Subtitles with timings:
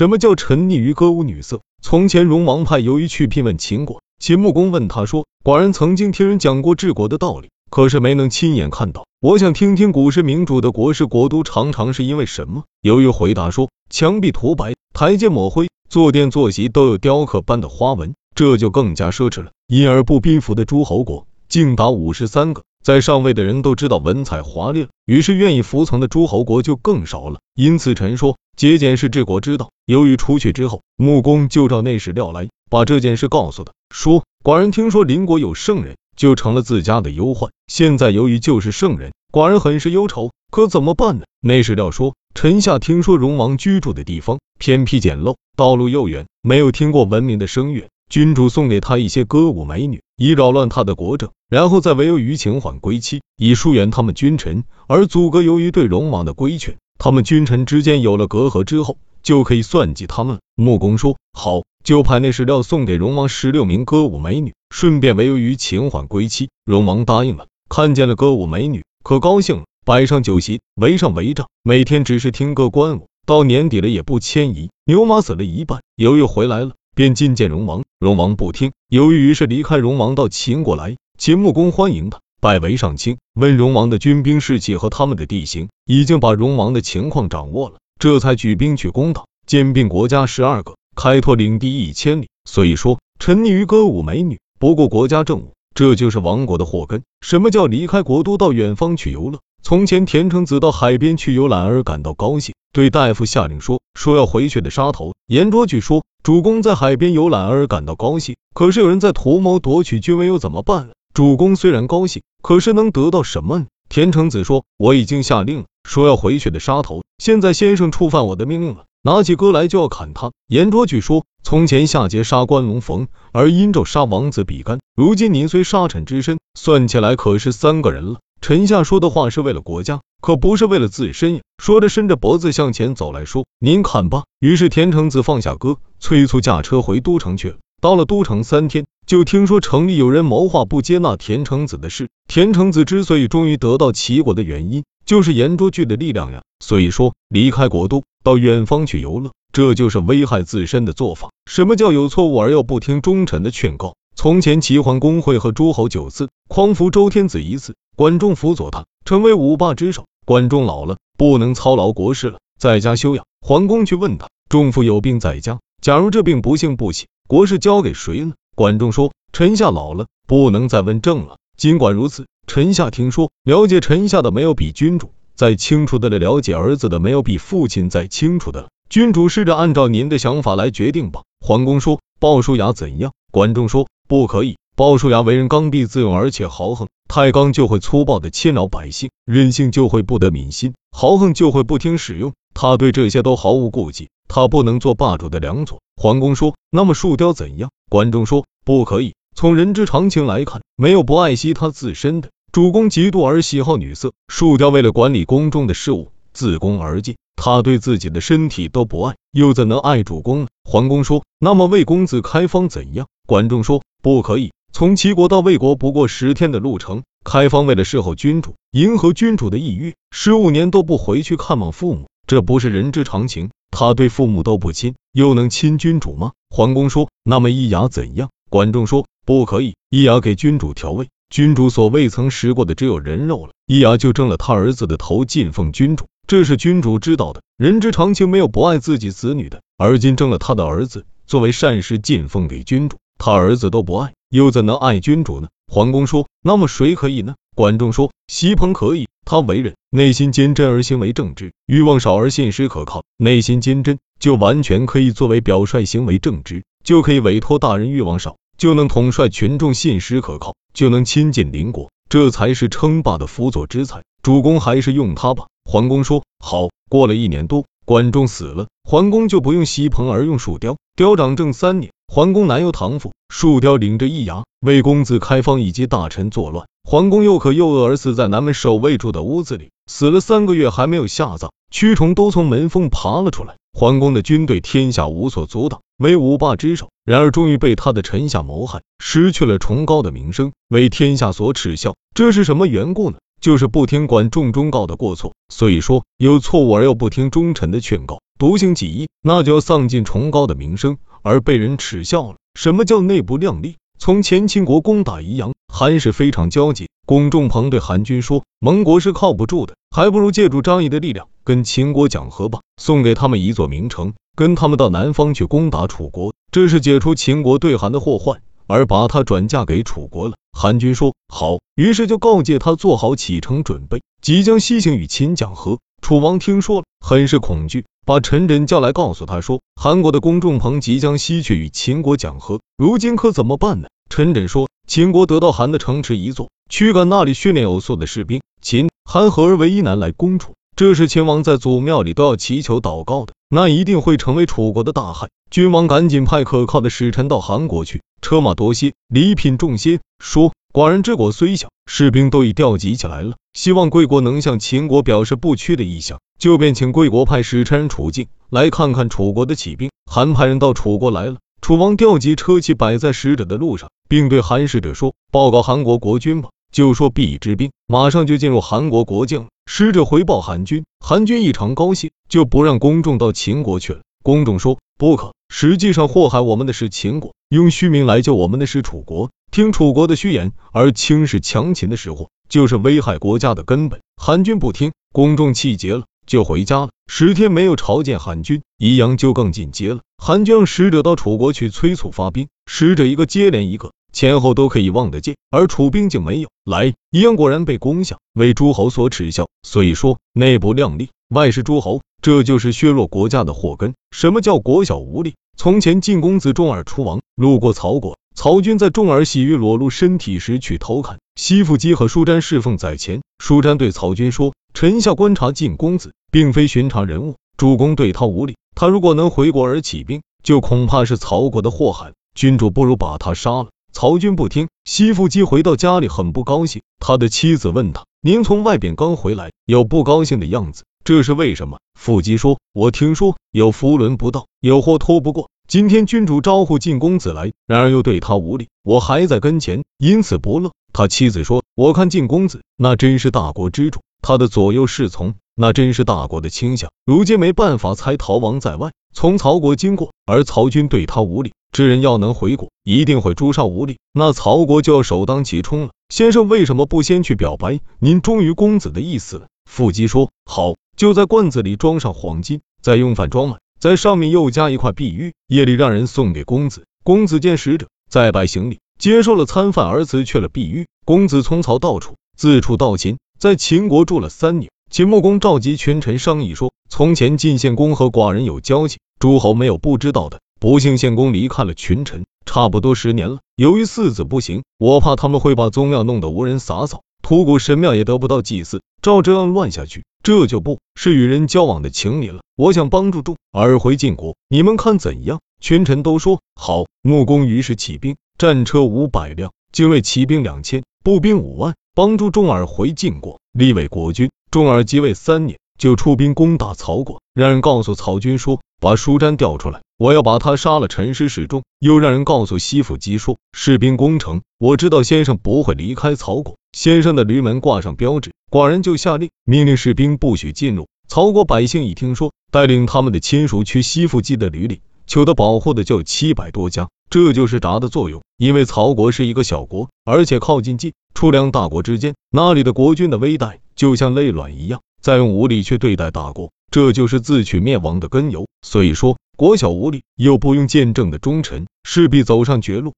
[0.00, 1.60] 什么叫沉溺于歌舞女色？
[1.82, 9.04] 从前荣王派由于去聘问秦国，秦穆公问他说：“寡人曾经听人讲过治国的道理，可是没能亲眼看到。
[9.20, 19.50] 我想听听古时明主的国事国都常常是因为什么？”由于回答说：“墙壁涂白，台阶抹灰，坐垫坐席都有雕刻般的花纹，这就更加奢侈了。
[19.66, 27.40] 因而不宾服的诸侯国竟达五十三个。”在上位的人都知道文采华丽了，于是愿意服从的诸侯国就更少了。
[27.54, 29.70] 因此，臣说节俭是治国之道。
[29.84, 37.52] 由于出去之后，穆公就召内史料来，把这件事告诉他，说寡人听说邻国有圣人，就成了自家的忧患。
[37.66, 41.24] 现在由于就是圣人，寡人很是忧愁，可怎么办呢？
[41.42, 47.88] 内史料说，臣下听说荣王居住的地方偏僻简陋，道路又远，没有听过文明的声乐。
[48.08, 56.76] 君主送给他一些歌舞美女，以扰乱他的国政，然后再委由于秦缓归期，以疏远他们君臣，而阻隔由于对荣王的规劝。
[56.98, 60.40] 他们君臣之间有了隔阂之后，就可以算计他们了。
[60.56, 66.50] 穆公说好，就派那史料送给荣王十六名歌舞美女，顺便委由于秦缓归期。
[66.66, 74.68] 荣王答应了，看见了歌舞美女，可高兴了，摆上酒席，围上帷帐，每天只是听歌观舞，到年底了也不迁移。
[74.84, 76.72] 牛马死了一半，犹豫回来了。
[77.00, 80.98] 便觐见荣王，荣王不听，犹豫于是离开荣王到秦国来。
[81.16, 92.28] 秦穆公欢迎他，拜为上卿，问荣王的军兵士气和他们的地形，已经把荣王的情况掌握了，这才举兵去攻打，兼并国家十二个，开拓领地一千里。
[92.44, 97.02] 所以说，沉溺于歌舞美女，不顾国家政务，这就是亡国的祸根。
[97.22, 99.40] 什么叫离开国都到远方去游乐？
[99.62, 105.14] 从前田成子到海边去游览而感到高兴，对大夫下令说，说要回去的杀头。
[105.26, 106.02] 颜卓举说。
[106.22, 110.90] 主公在海边游览而感到高兴，可是有人在图谋夺取君位，又怎么办？
[111.14, 113.66] 主公虽然高兴，可是能得到什么呢？
[113.88, 117.02] 田成子说：“我已经下令，说要回去的杀头。
[117.16, 128.18] 现在先生触犯我的命令了，拿起戈来就要砍他。”颜卓举说：“从前夏桀杀关龙逢，而殷纣杀王子比干，如今您虽杀臣之身，算起来可是三个人了。
[128.40, 131.40] 臣下说的话是为了国家。”可不是为了自身呀！
[131.62, 137.56] 说着，伸着脖子向前走来说：“您看吧。”于是田成子放下戈，催促驾车回都城去了。
[137.80, 142.10] 到了都城三天，就听说城里有人谋划不接纳田成子的事。
[142.28, 146.42] 田成子之所以终于得到齐国的原因，就是颜卓句的力量呀。
[146.62, 151.30] 所以说，离开国都到远方去游乐，这就是危害自身的做法。
[151.50, 153.94] 什么叫有错误而又不听忠臣的劝告？
[154.14, 160.06] 从前齐桓公会和诸侯九次，匡扶周天子一次，管仲辅佐他，成为五霸之首。
[160.24, 163.26] 管仲老了，不能操劳国事了，在家休养。
[163.42, 168.32] 桓公去问他，仲父有病在家，假如这病不幸不起，国事交给谁呢？
[168.56, 171.36] 管仲说，臣下老了，不能再问政了。
[171.58, 178.68] 尽管如此，臣下听说，了解臣下的没有比君主再清楚的了，了解儿子的没有比父亲再清楚的了。
[178.88, 181.20] 君主试着按照您的想法来决定吧。
[181.44, 183.12] 桓公说，鲍叔牙怎样？
[183.30, 184.56] 管仲说，不可以。
[184.74, 186.88] 鲍叔牙为人刚愎自用，而且豪横。
[187.10, 192.34] 太刚就会粗暴的侵扰百姓，任性就会不得民心，豪横就会不听使用。
[192.54, 195.80] 他对这些都毫无顾忌，他不能做霸主的良佐。
[195.96, 199.14] 桓公说：“那么树雕怎样？”管仲说：“不可以。
[199.34, 202.30] 从人之常情来看，没有不爱惜他自身的。
[202.52, 223.50] 主公嫉妒而喜好女色，树雕为了管理宫中的事务，自宫而进，他对自己的身体都不爱，又怎能爱主公呢？”桓公说：“那么为公子开方怎样？”管仲说：“不可以。”从齐国到魏国不过十天的路程，开方为了侍候君主，迎合君主的意欲，十五年都不回去看望父母，这不是人之常情。
[223.70, 226.32] 他对父母都不亲，又能亲君主吗？
[226.50, 237.42] 桓公说：“那么易牙怎样？”管仲说：“不可以，易牙给君主调味，君主所未曾食过的只有人肉了，易牙就蒸了他儿子的头进奉君主，这是君主知道的。
[237.56, 239.60] 人之常情，没有不爱自己子女的。
[239.76, 245.48] 而今蒸了他的儿子，作为善事进奉给君主，他儿子都不爱。”又怎能爱君主呢？
[245.66, 253.02] 桓公说：“那么谁可以呢？”管仲说：“席鹏可以，他为人内心坚贞而行为正直，欲望少而信实可靠。
[253.16, 261.90] 内心坚贞，就完全可以作为表率；行为正直，就可以委托大人；欲望少，就能统帅群众；信实可靠，就能亲近邻国。
[262.08, 264.02] 这才是称霸的辅佐之才。
[264.22, 270.76] 主公还是用他吧。”桓公说：“好。”过了一年多，管仲死了，桓公就不用席鹏而用树雕。
[270.96, 271.92] 雕长正三年。
[272.12, 283.54] 桓公南游唐父，树雕领着易牙为公子开方以及大臣作乱，桓公又渴又饿而死在南门守卫住的屋子里，死了三个月还没有下葬，蛆虫都从门缝爬了出来。
[283.72, 291.94] 桓公的军队天下无所阻挡，为五霸之首，然而终于被他的臣下谋害，失去了崇高的名声，为天下所耻笑。
[292.12, 293.18] 这是什么缘故呢？
[293.40, 295.32] 就是不听管仲忠告的过错。
[295.48, 298.18] 所以说，有错误而又不听忠臣的劝告。
[298.36, 302.36] 独行几亿，那就要丧尽崇高的名声，而被人耻笑了。
[302.54, 303.76] 什么叫内部量力？
[303.98, 306.88] 从前秦国攻打宜阳，韩氏非常焦急。
[307.06, 325.78] 龚仲鹏对韩军说：“盟国是靠不住的，还不如借助张仪的力量跟秦国讲和吧，送给他们一座名城，跟他们到南方去攻打楚国，这是解除秦国对韩的祸患，而把他转嫁给楚国了。”韩军说：“好。”于是就告诫他做好启程准备，即将西行与秦讲和。
[326.00, 327.84] 楚王听说了，很是恐惧。
[328.06, 333.88] 把陈轸叫来，告诉他说，韩国的公仲鹏即将西去与秦国讲和，如今可怎么办呢？
[334.08, 340.54] 陈轸说，秦国得到韩的城池一座，驱赶那里训练有素的士兵，秦、韩合而为一，难来攻楚。
[340.74, 345.28] 这是秦王在祖庙里都要祈求祷告的，那一定会成为楚国的大害。
[345.50, 350.52] 君王赶紧派可靠的使臣到韩国去，车马多些，礼品重些，说。
[350.72, 359.90] 寡人之国虽小，士兵都已调集起来了，希望贵国能向秦国表示不屈的意向，就便请贵国派使臣楚境来看看楚国的起兵。
[360.10, 374.00] 韩派人到楚国来了，楚王调集车骑摆在使者的路上，并对韩使者说：“报告韩国国君吧，就说必之兵马上就进入韩国国境了。”使者回报韩军，韩军异常高兴，就不让公众到秦国去了。
[374.24, 384.00] 公众说：“不可，实际上祸害我们的是秦国，用虚名来救我们的是楚国。”听楚国的虚言而轻视强秦的实货，就是危害国家的根本。
[384.16, 386.90] 韩军不听，公众气结了，就回家了。
[387.08, 390.00] 十天没有朝见韩军，宜阳就更进阶了。
[390.16, 396.94] 韩军让使者到楚国去催促发兵，使者一个接连一个，前后都可以望得见，而楚兵竟没有来。
[397.10, 399.48] 宜阳果然被攻下，为诸侯所耻笑。
[399.64, 403.94] 所以说，内部量力，外是诸侯，这就是削弱国家的祸根。
[404.12, 405.34] 什么叫国小无力？
[405.56, 408.16] 从前晋公子重耳出王，路过曹国。
[408.36, 413.22] 曹军在重耳洗浴裸露身体时去偷看，西富基和舒詹侍奉在前。
[413.38, 418.56] 舒詹对曹军说：“臣下观察晋公子，并非寻常人物，主公对他无礼。
[418.76, 422.12] 他如果能回国而起兵，就恐怕是曹国的祸害。
[422.34, 424.68] 君主不如把他杀了。”曹军不听。
[424.84, 440.72] 西富基回到家里很不高兴，他的妻子问他：“您从外边刚回来，有不高兴的样子，这是为什么？”富基说：“我听说有福轮不到，有祸拖不过。”今天君主招呼晋公子来，然而又对他无礼，我还在跟前，因此不乐。
[440.92, 446.90] 他妻子说：“我看晋公子那真是大国之主，他的左右侍从那真是大国的倾向。
[447.06, 455.90] 如今没办法，才逃亡在外，从曹国经过，而曹军对他无礼，这人要能回国，一定会诛杀无礼，那曹国就要首当其冲了。
[456.08, 466.84] 先生为什么不先去表白您忠于公子的意思呢？”腹肌说：“好，就在罐子里装上黄金，再用饭装满。”在上面又加一块碧玉，夜里让人送给公子。
[467.02, 470.86] 公子见使者，再拜行礼，接受了餐饭，而辞去了碧玉。
[471.06, 474.70] 公子从曹到楚，自楚到秦，在秦国住了三年。
[474.90, 480.40] 秦穆公召集群臣商议说：从前晋献公和寡人有交情，诸侯没有不知道的。
[480.60, 483.38] 不幸献公离开了群臣，差不多十年了。
[483.56, 488.82] 由于四子不行，我怕他们会把宗庙弄得无人洒扫，土谷神庙也得不到祭祀。
[489.00, 490.04] 照这样乱下去。
[490.22, 492.42] 这就不是与人交往的情理了。
[492.60, 495.40] 我想帮助众而回晋国，你们看怎样？
[495.62, 496.84] 群臣都说好。
[497.00, 504.30] 穆公于是起兵，战车五百辆，精锐骑兵两千，步兵五万，帮助重耳回晋国，立为国君。
[504.50, 511.62] 重耳即位三年，就出兵攻打曹国，让人告诉曹军说，把舒詹调出来，我要把他杀了，陈师示众。
[511.78, 518.34] 又让人告诉西府姬说，士兵攻城，我知道先生不会离开曹国，先生的驴门挂上标志。
[518.50, 520.86] 寡人就下令，命令士兵不许进入。
[521.12, 526.88] 曹国百姓一听说，带领他们的亲属去西附基的驴里，求得保护的就有七百多家。
[527.10, 528.22] 这就是闸的作用。
[528.36, 538.46] 因为曹国是一个小国，而且靠近晋楚两大国之间，那里的国君的威带就像累卵一样，再用武力去对待大国，这就是自取灭亡的根由。
[538.62, 542.88] 所以说，国小无力，又不用见证的忠臣，势必走上绝路。